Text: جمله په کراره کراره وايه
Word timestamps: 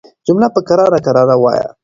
جمله 0.27 0.47
په 0.55 0.61
کراره 0.67 0.99
کراره 1.05 1.35
وايه 1.39 1.67